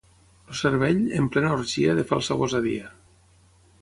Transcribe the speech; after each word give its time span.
El 0.51 0.55
cervell, 0.61 1.03
en 1.19 1.29
plena 1.35 1.53
orgia 1.57 1.93
de 1.99 2.07
falsa 2.13 2.39
gosadia. 2.43 2.91